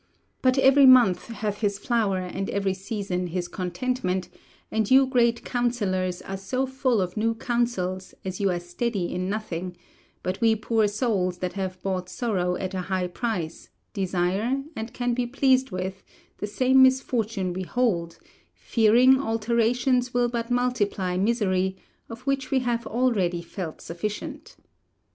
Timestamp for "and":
2.17-2.49, 4.71-4.89, 14.75-14.91